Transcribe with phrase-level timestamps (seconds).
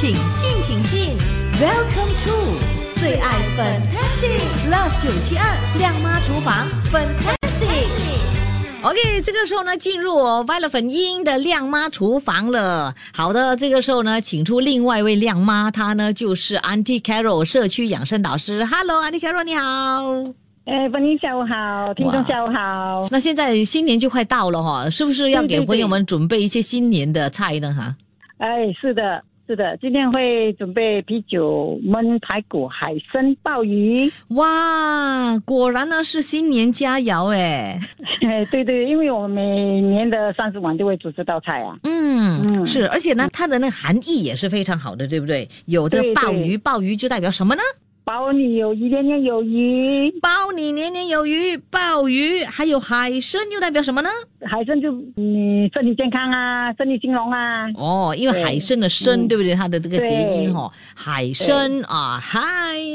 [0.00, 1.14] 请进，请进
[1.60, 2.56] ，Welcome to
[2.98, 5.44] 最爱 Fantastic Love 九七二
[5.78, 7.90] 亮妈厨房 Fantastic。
[8.82, 12.94] OK，这个时候呢，进入我歪了粉音的亮妈厨房了。
[13.12, 18.64] 好的，这个时候呢，请出另外一位亮妈，她呢就是 Auntie Carol 社区养生导师。
[18.64, 19.60] Hello，Auntie Carol，你好。
[20.64, 23.06] 哎，粉英下午好，听众下午好。
[23.10, 27.74] 那现在新年就快到了哈，是不是要给朋友们准备一些新年的菜呢？
[27.74, 27.94] 哈，
[28.38, 34.08] 哎，是的，是的，今天会准备啤酒、焖排骨、海参、鲍鱼。
[34.28, 37.76] 哇，果然呢是新年佳肴哎。
[38.22, 41.76] 哎，对对，因为我们每年的三十晚都会煮这道菜啊。
[41.82, 45.48] 嗯，嗯是，而且呢，它的那个含义也是非常好的，对不对？
[45.66, 47.62] 有这个鲍鱼，鲍鱼就代表什么呢？
[48.10, 50.10] 保你有余，年年有余。
[50.20, 54.10] 包你年年有余，鲍鱼，还有海参又代表什么呢？
[54.50, 57.68] 海参就你身体健康啊，身体兴隆啊。
[57.76, 59.54] 哦，因为海参的参，嗯对不对？
[59.54, 62.40] 它的这个谐音对哦，海参啊，嗨，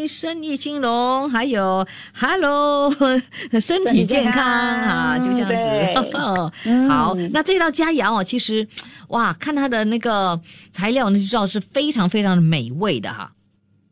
[0.06, 2.94] 生意兴隆，还有 Hello，
[3.62, 6.12] 身体健康啊，就这样子。
[6.68, 8.68] 嗯好，那这道佳肴哦，其实
[9.08, 10.38] 哇，看它的那个
[10.74, 13.32] 材料，你就知道是非常非常的美味的哈。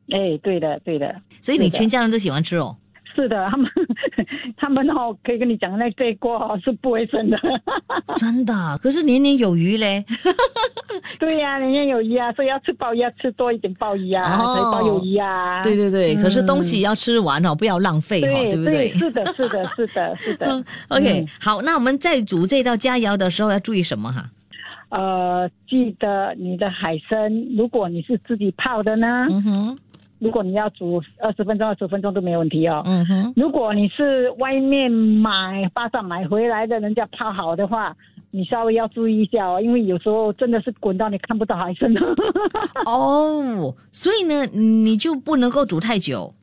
[0.09, 2.75] 哎，对的，对的，所以你全家人都喜欢吃哦。
[3.15, 3.69] 是的，他们
[4.57, 7.37] 他们哦，可以跟你讲，那这一锅哦是不卫生的。
[8.17, 10.03] 真的，可是年年有余嘞。
[11.19, 15.61] 对呀、年年有余啊，所以要吃鲍鱼要吃多一点鲍鱼啊，哦才保有余啊。
[15.63, 18.91] 对对对，嗯可是东西要吃完哦，不要浪费哦，对不对？
[18.97, 20.65] 是的，是的，是的，是的嗯。
[20.89, 24.27] OK，嗯好，那我们在煮这道佳肴的时候要注意什么哈？
[24.89, 29.77] 呃，记得你的海参，如果你是自己泡的呢，嗯哼，
[30.23, 32.81] 如果你要煮二十分钟、二十分钟都没问题哦。
[32.85, 37.95] 嗯哼，如果你是外面买巴掌买回来的，人家泡好的话，
[38.31, 41.94] 你稍微要注意一下哦，因为有时候真的是滚到你看不到海参。
[42.88, 46.33] 哦，所以呢，你就不能够煮太久。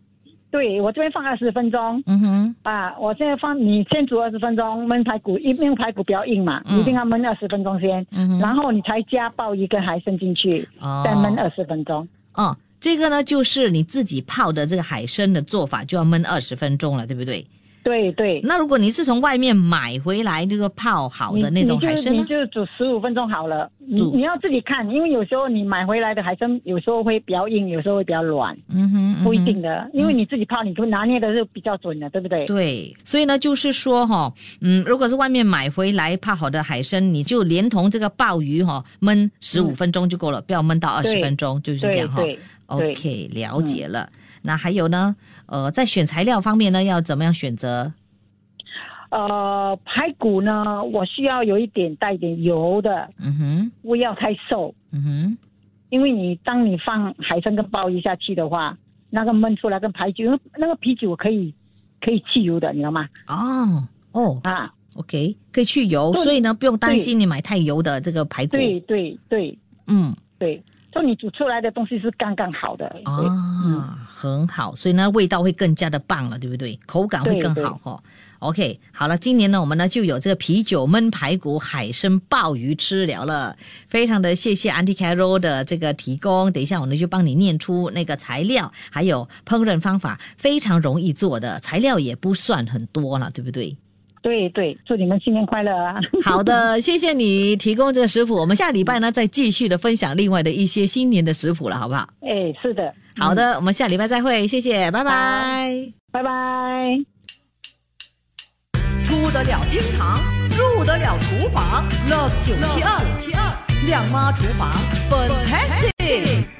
[0.52, 12.06] 对我这边放二十分钟嗯哼，啊，我现在放你先煮二十分钟焖排骨，因为排骨比较硬嘛，嗯一定要焖二十分钟先，嗯哼，然后你才加鲍鱼跟海参进去，哦再焖二十分钟。
[12.34, 17.46] 哦，这个呢就是你自己泡的这个海参的做法，就要焖二十分钟了，对不对？
[17.82, 22.28] 对对，那如果你是从外面买回来这个泡好的那种海参呢你？
[22.28, 23.70] 就你就煮十五分钟好了。
[23.78, 29.90] 你煮你要自己看，因为有时候你买回来的海参有时候会比较硬，有时候会比较软，嗯哼，嗯哼不一定的。
[29.92, 32.46] 因为你自己泡，你就拿捏的是比较准的，对不对？
[32.46, 42.22] 对，所以呢，就是说哈，嗯，如果是外面买回来泡好的海参，你就连同这个鲍鱼哈焖十五分钟就够了，不要焖到二十分钟，就是这对样哈。
[42.66, 44.08] OK，了解了。
[44.42, 45.14] 那还有呢，
[45.50, 47.92] 呃，在选材料方面呢，要怎么样选择？
[49.10, 55.38] 呃，排骨呢，我需要有一点带一点油的，嗯哼，不要太瘦，嗯哼，
[55.88, 58.78] 因为你当你放海参跟鲍鱼下去的话，
[59.10, 60.22] 那个焖出来跟排骨，
[60.56, 61.52] 那个啤酒可以
[62.00, 63.08] 可以去油的，你知道吗？
[63.26, 64.40] 哦哦。
[64.44, 68.52] 啊，，OK，可以去油，所以呢，不用担心你买太油的这个排骨。
[68.52, 69.58] 对对对。
[69.88, 70.14] 嗯。
[70.38, 70.62] 对，
[70.92, 72.88] 所以你煮出来的东西是刚刚好的。
[72.88, 76.78] 对啊，很好，所以呢，味道会更加的棒了，对不对？
[76.86, 78.02] 口感会更好哈。
[78.40, 83.54] OK，好了，今年呢，我们呢就有这个啤酒、焖排骨、海参、鲍鱼吃了了，
[83.88, 86.50] 非常的谢谢 Auntie Carol 的这个提供。
[86.50, 93.76] 等一下我呢就帮你念出那个材料，还有烹饪方法，非常容易做的，材料也不算很多了，对不对？
[94.22, 95.96] 对对，祝你们新年快乐啊！
[96.22, 102.06] 好的，谢谢你提供这个食谱，我们下礼拜呢再继续的分享另外的一些新年的食谱了，好不好？
[102.20, 105.92] 哎，是的，好的，我们下礼拜再会，谢谢，拜拜。
[106.12, 106.30] 拜拜。
[109.04, 110.20] 出得了厅堂，
[110.50, 113.52] 入得了厨房，Love 九七二七二
[113.86, 114.72] 亮妈厨房
[115.10, 116.59] ，Fantastic。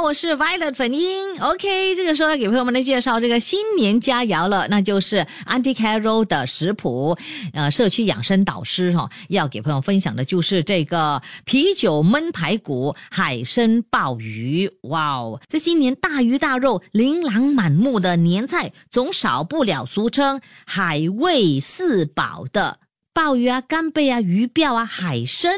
[0.00, 1.40] 我是 Violet 粉英。
[1.40, 7.16] OK，这个时候要给朋友们来介绍这个新年佳肴了，那就是 Auntie Carol 的食谱，
[7.52, 14.70] 呃，社区养生导师哈、哦，要给朋友分享的就是这个啤酒焖排骨、海参鲍鱼。
[14.82, 22.78] 哇哦，这新年大鱼大肉、琳琅满目的年菜，总少不了俗称海味四宝的
[23.12, 25.52] 鲍鱼啊、干贝啊、鱼鳔啊、海参。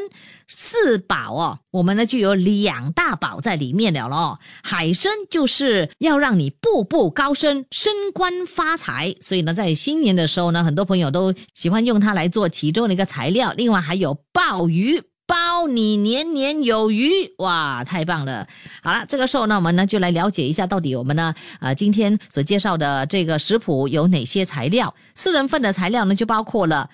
[0.47, 4.39] 四宝哦，我们呢就有两大宝在里面了咯。
[4.63, 13.53] 海参就是要让你步步高升、升官发财，所以呢，在新年的时候呢，很多朋友都喜欢用它来做其中的一个材料。
[13.57, 15.01] 另外还有鲍鱼。
[15.27, 17.09] 包你年年有余，
[17.39, 18.47] 哇，太棒了！
[18.83, 24.93] 好了，这个时候呢，我们呢就来了解一下，到底我们呢，呃，今天所介绍的这个食谱有哪些材料？
[25.15, 26.87] 四人份的材料呢，就包括了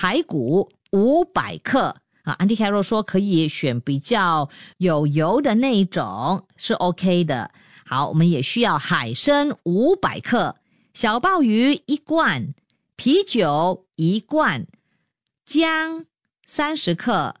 [0.00, 1.96] 排骨五百克。
[2.22, 2.32] 啊。
[2.34, 7.50] 安迪凯洛说可以选比较有油的那一种是 OK 的。
[7.84, 10.54] 好，我们也需要海参五百克，
[10.94, 12.54] 小鲍鱼一罐，
[12.94, 14.68] 啤酒一罐，
[15.44, 16.06] 姜
[16.46, 17.34] 三十克，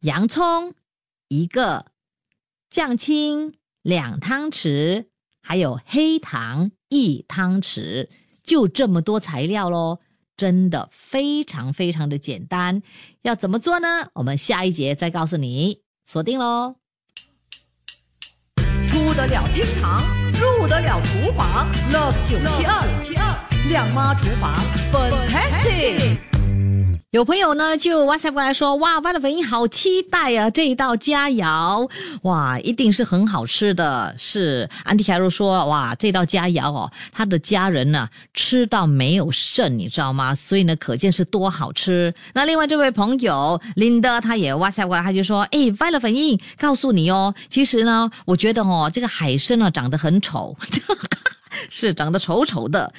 [0.00, 0.72] 洋葱
[1.28, 1.86] 一个，
[2.70, 3.52] 酱青
[3.82, 5.08] 两汤匙，
[5.42, 8.08] 还有黑糖一汤匙，
[8.42, 9.98] 就这么多材料喽，
[10.36, 12.82] 真的非常非常的简单。
[13.22, 14.08] 要怎么做呢？
[14.14, 16.76] 我们下一节再告诉你，锁定喽。
[18.88, 20.02] 出得了厅堂，
[20.32, 23.34] 入得了厨房，Love 九七二七二
[23.68, 24.54] 亮妈厨房
[24.92, 26.35] ，Fantastic。
[27.16, 30.50] 有朋友呢就 WhatsApp 过来说，哇，万的粉印好期待啊！
[30.50, 31.90] 这一道佳肴，
[32.24, 34.14] 哇，一定是很好吃的。
[34.18, 40.34] 是安迪凯罗说，哇，这道佳肴哦，他的家人呢吃到没有剩，你知道吗？
[40.34, 42.12] 所以呢，可见是多好吃。
[42.34, 50.54] 那另外这位朋友林德他也 WhatsApp 过来，他就说，哎，万的粉印，告诉你哦，其实呢，我觉得哦，这个海参呢长得很丑。
[51.70, 52.92] 是长得丑丑的，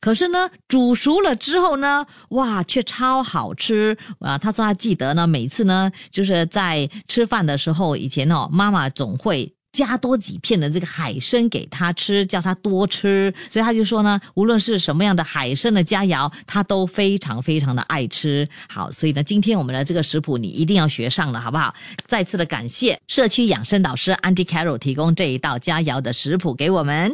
[0.00, 4.36] 可是呢，煮熟了之后呢，哇，却超好吃啊！
[4.36, 9.53] 他说他记得呢，每次呢，就是在吃饭的时候，以前哦，妈妈总会。
[9.74, 18.48] 加多几片的这个海参给他吃，叫他多吃，所以他就说呢，无论是什么样的海参的佳肴，他都非常非常的爱吃。
[18.68, 21.74] 好，所以呢，今天我们的这个食谱你一定要学上了，好不好？
[22.06, 27.12] 再次的感谢社区养生导师 Andy Carol 提供这一道佳肴的食谱给我们。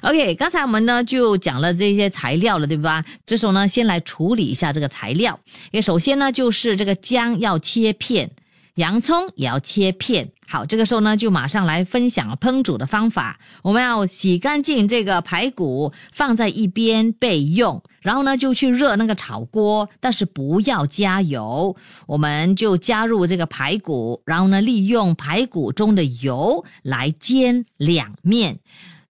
[0.00, 3.04] OK，刚才我们呢就讲了这些材料了，对吧？
[3.24, 5.38] 这时候呢，先来处理一下这个材料。
[5.70, 8.28] 因为首先呢，就是这个姜要切片。
[8.74, 10.30] 洋葱也要切片。
[10.46, 13.38] 好，这个时候呢，就马上来分享烹煮的方法。
[13.62, 17.82] 我们要洗干净这个排骨，放在一边备用。
[18.00, 21.76] 然后呢，就去热那个炒锅，但是不要加油。
[22.06, 28.58] 我们就加入这个排骨，然后呢，利用排骨中的油来煎两面。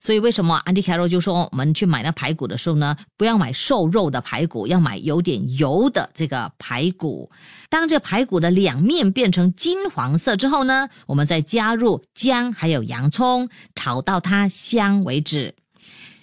[0.01, 7.31] 所以为什么安迪凯罗就说我们去买那排骨的时候呢，不要买瘦肉的排骨，要买有点油的这个排骨。
[7.69, 15.55] 当这排骨的两面变成金黄色之后呢，我们再加入姜还有洋葱，炒到它香为止。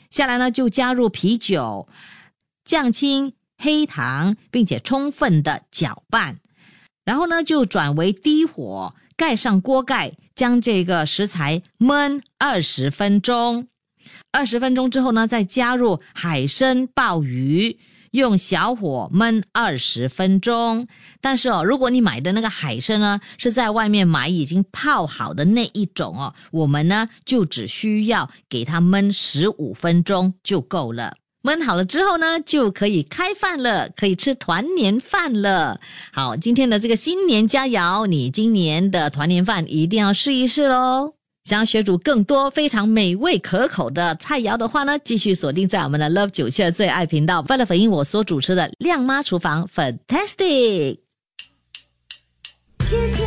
[0.10, 1.88] 下来呢，就加入啤酒、
[2.66, 6.40] 酱青、黑糖，并且充分的搅拌。
[7.06, 8.96] 然后呢，就转为低火。
[9.16, 13.68] 盖上锅盖，将这个食材焖二十分钟。
[14.32, 17.80] 二十分钟之后呢，再加入海参、鲍鱼，
[18.12, 20.88] 用小火焖二十分钟。
[21.20, 31.18] 但是哦，如果你买的那个海参呢，是在外面买已经泡好的那一种哦，我们呢就只需要给它焖十五分钟就够了。
[31.48, 35.80] 焖好了之后呢，就可以开饭了，可以吃团年饭了。
[36.12, 41.14] 好，今天的这个新年佳肴，你今年的团年饭一定要试一试喽。
[41.46, 50.98] 想要学煮更多非常美味可口的菜肴的话呢，继续锁定在我们的 Love 九七的最爱频道，为了回应我所主持的亮妈厨房，Fantastic。
[52.84, 53.27] 切切